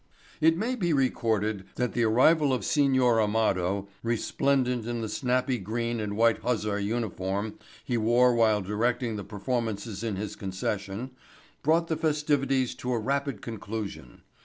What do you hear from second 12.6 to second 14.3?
to a rapid conclusion.